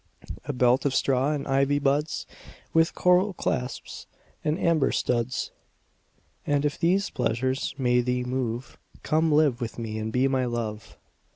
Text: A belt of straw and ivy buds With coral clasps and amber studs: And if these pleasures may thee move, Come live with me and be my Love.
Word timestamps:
A 0.45 0.51
belt 0.51 0.83
of 0.83 0.95
straw 0.95 1.31
and 1.31 1.47
ivy 1.47 1.77
buds 1.77 2.25
With 2.73 2.95
coral 2.95 3.33
clasps 3.33 4.07
and 4.43 4.57
amber 4.57 4.91
studs: 4.91 5.51
And 6.43 6.65
if 6.65 6.79
these 6.79 7.11
pleasures 7.11 7.75
may 7.77 8.01
thee 8.01 8.23
move, 8.23 8.79
Come 9.03 9.31
live 9.31 9.61
with 9.61 9.77
me 9.77 9.99
and 9.99 10.11
be 10.11 10.27
my 10.27 10.45
Love. 10.45 10.97